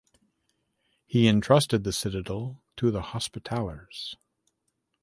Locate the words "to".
2.77-2.89